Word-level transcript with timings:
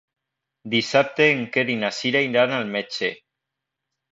Dissabte 0.73 1.27
en 1.33 1.45
Quer 1.57 1.65
i 1.73 1.77
na 1.83 1.91
Cira 1.99 2.25
iran 2.31 2.57
al 2.61 2.75
metge. 2.79 3.13